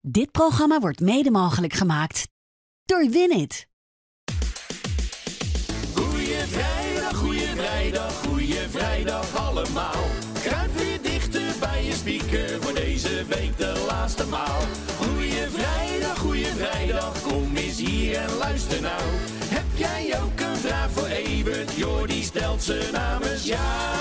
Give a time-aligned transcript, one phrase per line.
[0.00, 2.28] Dit programma wordt mede mogelijk gemaakt
[2.84, 3.68] door Winit.
[5.94, 10.04] Goeie vrijdag, goeie vrijdag, goeie vrijdag allemaal.
[10.42, 14.60] Kruip weer dichter bij je speaker voor deze week de laatste maal.
[14.96, 19.02] Goeie vrijdag, goeie vrijdag, kom eens hier en luister nou.
[19.44, 21.72] Heb jij ook een vraag voor Evert?
[21.72, 23.97] Jordi stelt ze namens jou.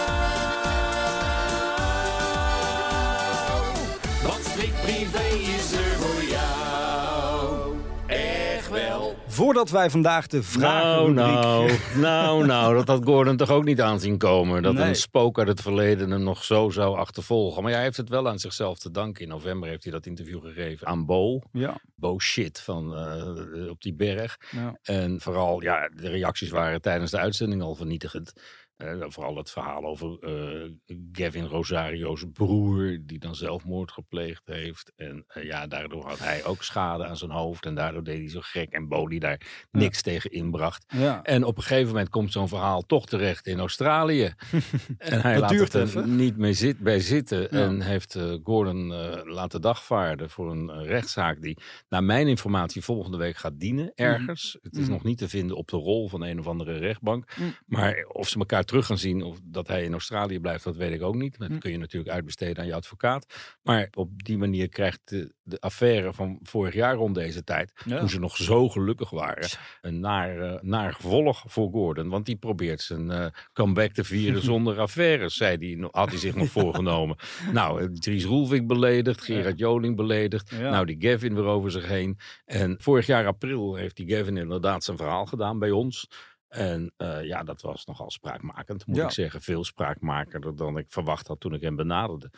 [9.37, 10.83] Voordat wij vandaag de vraag.
[10.83, 14.63] Nou, nou, nou, nou, dat had Gordon toch ook niet aanzien komen.
[14.63, 14.87] Dat Nee.
[14.87, 17.63] een spook uit het verleden hem nog zo zou achtervolgen.
[17.63, 19.23] Maar hij heeft het wel aan zichzelf te danken.
[19.23, 21.41] In november heeft hij dat interview gegeven aan Bo.
[21.51, 24.37] Ja, Bo shit van, eh, op die berg.
[24.51, 24.77] ja.
[24.83, 28.33] En vooral, ja, de reacties waren tijdens de uitzending al vernietigend.
[28.77, 30.71] Eh, vooral het verhaal over eh,
[31.11, 34.91] Gavin Rosario's broer, die dan zelfmoord gepleegd heeft.
[34.95, 37.65] En eh, ja, daardoor had hij ook schade aan zijn hoofd.
[37.65, 38.71] En daardoor deed hij zo gek.
[38.71, 40.85] En Bo die daar niks tegen inbracht.
[40.87, 41.23] ja.
[41.23, 44.33] En op een gegeven moment komt zo'n verhaal toch terecht in Australië.
[44.97, 46.15] en hij laat het er even.
[46.15, 47.41] niet mee zit, bij zitten.
[47.41, 47.47] Ja.
[47.49, 48.87] En heeft eh, Gordon
[49.27, 51.57] laten dagvaarden voor een rechtszaak die,
[51.89, 54.57] naar mijn informatie, volgende week gaat dienen ergens.
[54.61, 54.91] Het is Mhm.
[54.91, 57.25] nog niet te vinden op de rol van een of andere rechtbank.
[57.35, 57.49] Mhm.
[57.65, 60.93] Maar of ze elkaar terug gaan zien of dat hij in Australië blijft, dat weet
[60.93, 61.37] ik ook niet.
[61.39, 61.57] Dat Mhm.
[61.59, 63.25] kun je natuurlijk uitbesteden aan je advocaat.
[63.63, 67.99] Maar op die manier krijgt de, de affaire van vorig jaar rond deze tijd, Ja.
[67.99, 69.49] toen ze nog zo gelukkig waren,
[69.81, 72.09] een naar, eh, naar gevolg voor Gordon.
[72.09, 76.35] Want die probeert zijn eh, comeback te vieren zonder affaires, zei die, had hij zich
[76.35, 77.15] nog voorgenomen.
[77.53, 80.49] Nou, eh, Dries Roelvink beledigd, Gerard Joling beledigd.
[80.49, 80.69] Ja.
[80.69, 82.17] Nou, die Gavin weer over zich heen.
[82.45, 86.07] En vorig jaar april heeft die Gavin inderdaad zijn verhaal gedaan bij ons.
[86.47, 89.03] En eh, ja, dat was nogal spraakmakend, moet Ja.
[89.05, 89.41] ik zeggen.
[89.41, 92.31] Veel spraakmakender dan ik verwacht had toen ik hem benaderde.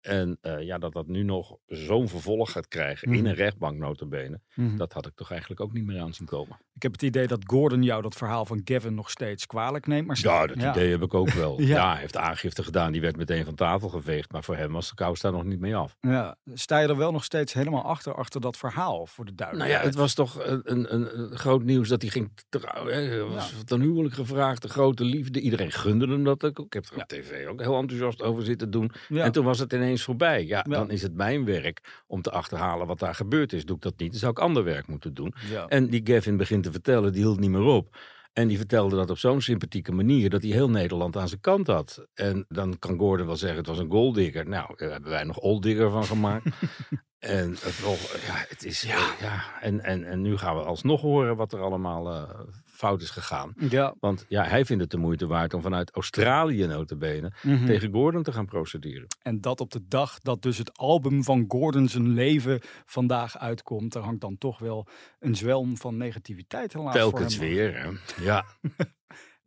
[0.00, 3.26] En eh, ja, dat dat nu nog zo'n vervolg gaat krijgen in Mhm.
[3.26, 4.40] een rechtbank notabene.
[4.54, 4.76] Mhm.
[4.76, 6.58] Dat had ik toch eigenlijk ook niet meer aan zien komen.
[6.74, 10.06] Ik heb het idee dat Gordon jou dat verhaal van Gavin nog steeds kwalijk neemt.
[10.06, 11.60] Maar Ja, dat idee heb ik ook wel.
[11.60, 11.66] Ja.
[11.66, 11.90] ja.
[11.92, 12.92] hij heeft aangifte gedaan.
[12.92, 14.32] Die werd meteen van tafel geveegd.
[14.32, 15.96] Maar voor hem was de kous daar nog niet mee af.
[16.00, 19.68] Ja, sta je er wel nog steeds helemaal achter, achter dat verhaal voor de Nou
[19.70, 20.60] ja, het was toch een,
[20.94, 22.94] een, een, groot nieuws dat hij ging trouwen.
[23.10, 23.24] hè.
[23.28, 25.40] Was ten huwelijk gevraagd, de grote liefde.
[25.40, 26.58] Iedereen gunde hem dat ook.
[26.58, 28.90] Ik heb er op tv ook heel enthousiast over zitten doen.
[29.08, 29.24] Ja.
[29.24, 30.44] En toen was het ineens voorbij.
[30.46, 30.76] Ja, Ja.
[30.76, 33.64] dan is het mijn werk om te achterhalen wat daar gebeurd is.
[33.64, 35.34] Doe ik dat niet, dan zou ik ander werk moeten doen.
[35.50, 35.66] Ja.
[35.66, 37.96] En die Gavin begint te vertellen, die hield niet meer op.
[38.32, 41.66] En die vertelde dat op zo'n sympathieke manier dat hij heel Nederland aan zijn kant
[41.66, 42.06] had.
[42.14, 44.48] En dan kan Gordon wel zeggen, het was een golddigger.
[44.48, 46.44] Nou, daar hebben wij nog olddigger van gemaakt.
[47.20, 49.14] en het, nog, ja, het is, ja.
[49.20, 49.42] ja.
[49.60, 53.52] En, en, en nu gaan we alsnog horen wat er allemaal eh, fout is gegaan.
[53.56, 53.94] ja.
[54.00, 57.66] Want ja, hij vindt het de moeite waard om vanuit Australië notabene Mhm.
[57.66, 59.06] tegen Gordon te gaan procederen.
[59.22, 63.94] En dat op de dag dat dus het album van Gordon zijn leven vandaag uitkomt.
[63.94, 64.86] Er hangt dan toch wel
[65.18, 67.54] een zwelm van negativiteit helaas Telkens voor hem.
[67.54, 67.90] weer, hè.
[68.24, 68.44] Ja.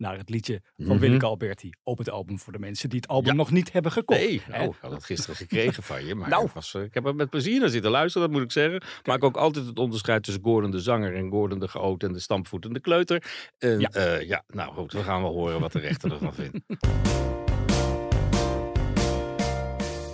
[0.03, 0.97] Naar het liedje van Mhm.
[0.99, 3.37] Willeke Alberti op het album voor de mensen die het album Ja.
[3.37, 4.19] nog niet hebben gekocht.
[4.19, 6.15] Nee, oh, ik had het gisteren gekregen van je.
[6.15, 6.43] Maar Nou.
[6.43, 8.81] het was, eh, ik heb er met plezier naar zitten luisteren, dat moet ik zeggen.
[9.03, 12.19] Maak ook altijd het onderscheid tussen Gordon de zanger en Gordon de geoot en de
[12.19, 13.23] stampvoetende kleuter.
[13.59, 13.89] En Ja.
[13.93, 14.17] ja.
[14.19, 16.57] ja, nou goed, we gaan wel horen wat de rechter ervan vindt.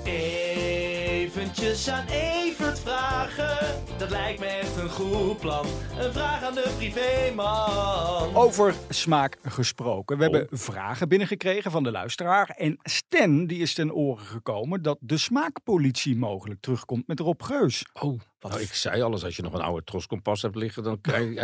[0.03, 3.57] Eventjes aan Evert vragen,
[3.97, 5.65] dat lijkt me echt een goed plan.
[5.99, 8.18] Een vraag aan de privéman.
[8.33, 10.17] Over smaak gesproken.
[10.17, 10.31] We Oh.
[10.33, 12.49] hebben vragen binnengekregen van de luisteraar.
[12.49, 17.85] En Sten die is ten oren gekomen dat de smaakpolitie mogelijk terugkomt met Rob Geus.
[17.93, 21.23] Oh, nou, ik zei alles, als je nog een oude troskompas hebt liggen, dan kan
[21.23, 21.35] je,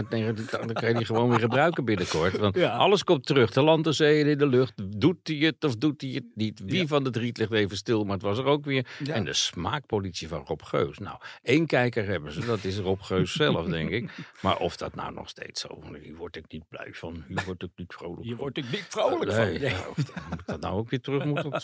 [0.50, 2.38] dan kan je die gewoon weer gebruiken binnenkort.
[2.38, 2.76] Want Ja.
[2.76, 4.74] alles komt terug, de land, de zee en in de lucht.
[5.02, 6.62] Doet hij het of doet hij het niet?
[6.66, 6.88] Wie Ja.
[6.88, 8.88] van de drie ligt even stil, maar het was er ook weer.
[9.04, 9.14] Ja.
[9.14, 10.98] En de smaakpolitie van Rob Geus.
[11.00, 14.12] Nou, één kijker hebben ze, dat is Rob Geus zelf, denk ik.
[14.42, 17.64] Maar of dat nou nog steeds zo, hier word ik niet blij van, hier word
[17.64, 18.40] ik niet vrolijk Hier van.
[18.40, 19.44] word ik niet vrolijk van.
[19.46, 19.60] Nee.
[19.60, 21.52] ja, of dat- moet dat nou ook weer terug moeten?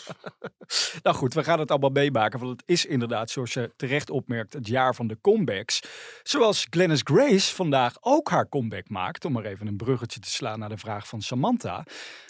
[1.02, 2.38] Nou goed, we gaan het allemaal meemaken.
[2.38, 5.80] Want het is inderdaad, zoals je terecht opmerkt, het jaar van de comebacks.
[6.22, 10.58] Zoals Glennis Grace vandaag ook haar comeback maakt, om maar even een bruggetje te slaan
[10.58, 11.84] naar de vraag van Samantha.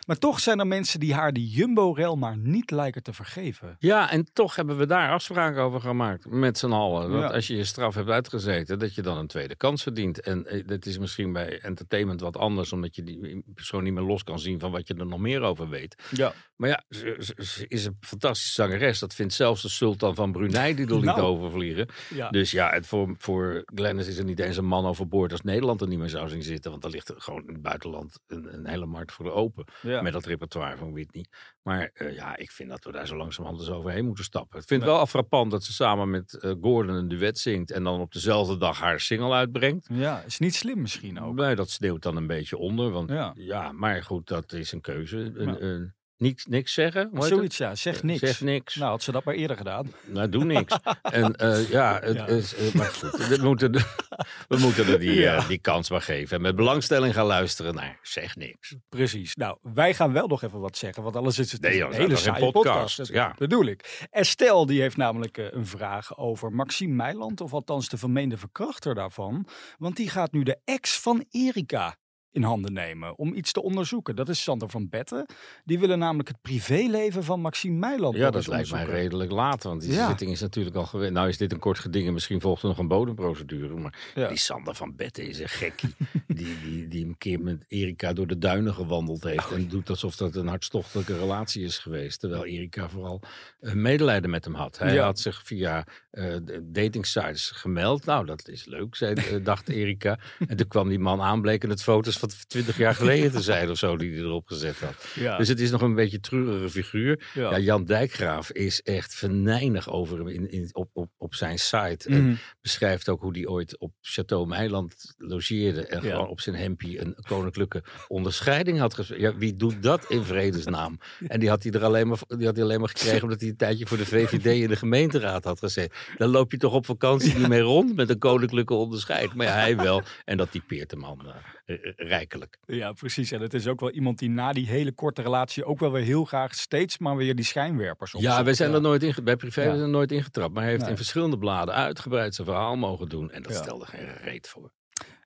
[0.06, 3.76] Maar toch zijn er mensen die haar die Jumbo-rel maar niet lijken te vergeven.
[3.78, 7.10] Ja, en toch hebben we daar afspraken over gemaakt met z'n allen.
[7.10, 7.26] Dat Ja.
[7.26, 10.20] als je je straf hebt uitgezeten, dat je dan een tweede kans verdient.
[10.20, 14.02] En eh, dat is misschien bij entertainment wat anders, omdat je die persoon niet meer
[14.02, 16.02] los kan zien van wat je er nog meer over weet.
[16.10, 16.32] Ja.
[16.56, 18.98] Maar ja, ze, ze- ze is een fantastische zangeres.
[18.98, 21.20] Dat vindt zelfs de sultan van Brunei die er liet Nou.
[21.20, 21.88] overvliegen.
[22.14, 22.30] Ja.
[22.30, 25.88] Dus ja, voor, voor Glennis is er niet eens een man overboord als Nederland er
[25.88, 26.70] niet meer zou zien zitten.
[26.70, 29.64] Want dan ligt er gewoon in het buitenland een, een hele markt voor de open.
[29.82, 30.02] Ja.
[30.02, 31.24] Met dat repertoire van Whitney.
[31.62, 34.60] Maar eh, ja, ik vind dat we daar zo langzamerhand eens overheen moeten stappen.
[34.60, 37.70] Ik vind het wel frappant dat ze samen met eh, Gordon een duet zingt.
[37.70, 39.86] En dan op dezelfde dag haar single uitbrengt.
[39.92, 41.34] ja, is niet slim misschien ook.
[41.34, 42.90] Nee, dat sneeuwt dan een beetje onder.
[42.90, 43.32] Want Ja.
[43.34, 45.16] ja, maar goed, dat is een keuze.
[45.18, 47.10] Een, een- niks, niks zeggen?
[47.18, 47.74] Zoiets, ja.
[47.74, 48.20] Zeg niks.
[48.20, 48.74] Zeg niks.
[48.74, 49.92] Nou, had ze dat maar eerder gedaan.
[50.04, 50.76] Nou, doe niks.
[51.02, 52.26] en eh, ja, het Ja.
[52.26, 53.72] is, eh, maar goed, we moeten,
[54.48, 55.34] we moeten er die, Ja.
[55.36, 56.36] eh, die kans maar geven.
[56.36, 58.74] En met belangstelling gaan luisteren naar zeg niks.
[58.88, 59.34] Precies.
[59.34, 62.16] Nou, wij gaan wel nog even wat zeggen, want anders is het Nee, een hele
[62.16, 62.96] saaie podcast, podcast.
[62.96, 63.34] Dat ja.
[63.38, 64.06] bedoel ik.
[64.10, 68.94] Estelle die heeft namelijk eh, een vraag over Maxime Meiland, of althans de vermeende verkrachter
[68.94, 69.46] daarvan.
[69.78, 71.96] Want die gaat nu de ex van Erika
[72.32, 74.16] in handen nemen om iets te onderzoeken.
[74.16, 75.26] Dat is Sander van Betten.
[75.64, 79.62] Die willen namelijk het privéleven van Maxime Meiland Ja, dat lijkt mij redelijk laat.
[79.62, 80.08] Want die Ja.
[80.08, 81.12] zitting is natuurlijk al geweest.
[81.12, 83.74] Nou is dit een kort geding en misschien volgt er nog een bodemprocedure.
[83.74, 84.28] Maar Ja.
[84.28, 85.94] die Sander van Betten is een gekkie.
[86.26, 89.46] die, die, die een keer met Erika door de duinen gewandeld heeft.
[89.46, 92.20] Oh, En doet alsof dat een hartstochtelijke relatie is geweest.
[92.20, 93.20] Terwijl Erika vooral
[93.60, 94.78] eh, medelijden met hem had.
[94.78, 95.04] Hij Ja.
[95.04, 98.04] had zich via eh, de datingsites gemeld.
[98.04, 100.18] Nou, dat is leuk, zei, eh, dacht Erika.
[100.48, 103.70] En toen kwam die man aan, bleken het foto's van 20 jaar geleden te zijn
[103.70, 105.06] of zo die hij erop gezet had.
[105.14, 105.36] Ja.
[105.36, 107.30] Dus het is nog een beetje treurige figuur.
[107.34, 107.50] Ja.
[107.50, 112.08] Ja, Jan Dijkgraaf is echt venijnig over hem in, in, op, op, op zijn site.
[112.08, 112.34] En Mhm.
[112.62, 115.86] beschrijft ook hoe hij ooit op Chateau Meiland logeerde.
[115.86, 116.10] En Ja.
[116.10, 119.20] gewoon op zijn hempie een koninklijke onderscheiding had gegeven.
[119.22, 120.98] Ja, wie doet dat in vredesnaam?
[121.28, 123.48] En die had hij er alleen maar, die had hij alleen maar gekregen omdat hij
[123.48, 125.96] een tijdje voor de VVD in de gemeenteraad had gezeten.
[126.16, 129.34] Dan loop je toch op vakantie niet mee rond met een koninklijke onderscheid.
[129.34, 130.02] Maar ja, hij wel.
[130.24, 131.20] En dat typeert de man
[131.64, 132.58] eh, rijkelijk.
[132.66, 133.30] Ja, precies.
[133.32, 136.02] En het is ook wel iemand die na die hele korte relatie ook wel weer
[136.02, 138.34] heel graag steeds maar weer die schijnwerpers opzoekt.
[138.34, 140.52] Ja, wij zijn er nooit in, bij privé zijn er nooit ingetrapt.
[140.52, 140.90] Maar hij heeft Nee.
[140.90, 143.30] in verschillende bladen uitgebreid zijn verhaal mogen doen.
[143.30, 143.62] En dat Ja.
[143.62, 144.72] stelde geen reet voor.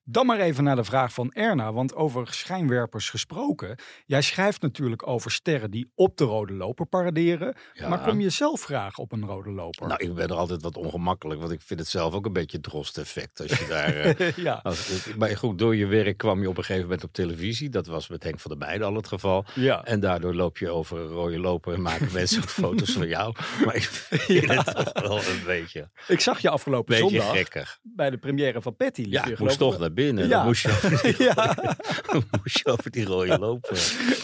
[0.08, 3.76] Dan maar even naar de vraag van Erna, want over schijnwerpers gesproken.
[4.04, 7.54] Jij schrijft natuurlijk over sterren die op de rode loper paraderen.
[7.72, 7.88] Ja.
[7.88, 9.86] Maar kom je zelf graag op een rode loper?
[9.86, 11.40] Nou, ik ben er altijd wat ongemakkelijk.
[11.40, 13.40] Want ik vind het zelf ook een beetje het drost-effect.
[13.40, 13.94] Als je daar...
[13.96, 14.60] eh, ja.
[14.62, 17.68] als, maar goed, door je werk kwam je op een gegeven moment op televisie.
[17.68, 19.44] Dat was met Henk van der Meijden al het geval.
[19.54, 19.84] Ja.
[19.84, 23.34] En daardoor loop je over een rode loper en maken mensen ook foto's van jou.
[23.64, 28.18] Maar ik vind het toch wel een beetje, Ik zag je afgelopen zondag bij de
[28.18, 29.02] première van Patty.
[29.02, 30.28] liep Ja, ik moest toch naar binnen.
[30.28, 30.28] Ja.
[30.38, 31.54] Dan moest je over die, Ja,
[32.42, 33.78] moest je over die rode loper.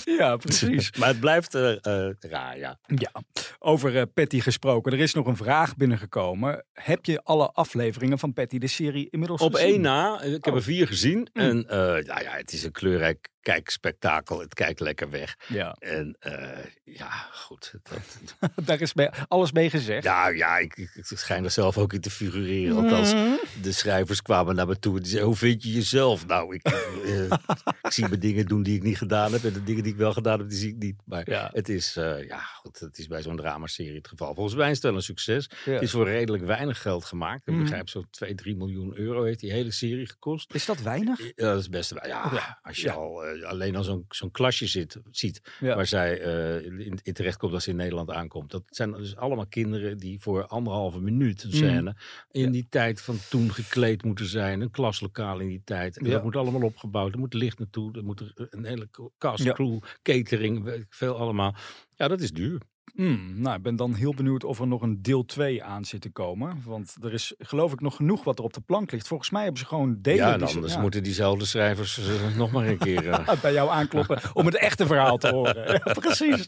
[0.05, 0.93] ja, precies.
[0.97, 2.79] Maar het blijft eh, eh, raar, ja.
[2.87, 3.11] Ja,
[3.59, 4.93] over eh, Patty gesproken.
[4.93, 6.65] Er is nog een vraag binnengekomen.
[6.73, 9.69] Heb je alle afleveringen van Patty, de serie, inmiddels Op gezien?
[9.69, 10.55] één na, ik heb Oh.
[10.59, 11.19] er vier gezien.
[11.33, 11.43] Mm.
[11.43, 14.41] En eh, nou ja, het is een kleurrijk kijkspektakel.
[14.41, 15.37] Het kijkt lekker weg.
[15.49, 17.73] Ja, En eh, ja, goed.
[17.83, 18.19] Dat,
[18.67, 20.05] daar is bij, alles mee gezegd.
[20.05, 22.77] nou ja, ik, ik, ik schijn er zelf ook in te figureren.
[22.77, 23.31] Althans, Mhm.
[23.63, 26.27] de schrijvers kwamen naar me toe en die zeiden, hoe vind je jezelf?
[26.27, 27.25] Nou, ik, eh,
[27.83, 29.45] ik zie me dingen doen die ik niet gedaan heb.
[29.45, 30.97] En de dingen die ik wel gedaan heb, die zie ik niet.
[31.05, 31.51] Maar Ja.
[31.53, 34.35] het is, eh, ja goed, het is bij zo'n dramaserie het geval.
[34.35, 35.51] Volgens mij is het wel een succes.
[35.65, 35.73] Ja.
[35.73, 37.47] Het is voor redelijk weinig geld gemaakt.
[37.47, 37.63] Ik Mhm.
[37.63, 40.55] begrijp zo'n 2, 3 miljoen euro heeft die hele serie gekost.
[40.55, 41.19] Is dat weinig?
[41.21, 42.07] Ja, dat is best wel.
[42.07, 45.75] Ja, als je al eh, alleen al zo'n zo'n klasje zit, ziet Ja.
[45.77, 48.51] waar zij eh, in, in terecht komt als ze in Nederland aankomt.
[48.51, 51.55] Dat zijn dus allemaal kinderen die voor anderhalve minuut een Mm.
[51.57, 51.97] scène
[52.31, 52.51] in Ja.
[52.51, 54.61] die tijd van toen gekleed moeten zijn.
[54.61, 55.99] Een klaslokaal in die tijd.
[55.99, 56.11] En Ja.
[56.11, 57.13] dat moet allemaal opgebouwd.
[57.13, 57.93] Er moet licht naartoe.
[57.97, 61.55] Er moet een hele cast, crew, catering, veel allemaal.
[61.97, 62.61] Ja, dat is duur.
[62.95, 66.01] Hmm, nou, ik ben dan heel benieuwd of er nog een deel 2 aan zit
[66.01, 66.63] te komen.
[66.65, 69.09] Want er is geloof ik nog genoeg wat er op de plank ligt.
[69.09, 71.99] Volgens mij hebben ze gewoon delen ja, die dan ze- anders ja, moeten diezelfde schrijvers
[71.99, 73.09] eh, nog maar een keer...
[73.11, 75.51] eh, bij jou aankloppen om het echte verhaal te horen.
[75.85, 76.47] Ja, precies.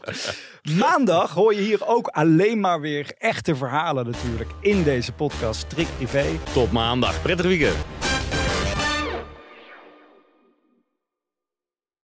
[0.79, 5.87] Maandag hoor je hier ook alleen maar weer echte verhalen natuurlijk in deze podcast Trick
[5.97, 6.25] Privé.
[6.53, 7.21] tot maandag.
[7.21, 7.75] Prettig weekend.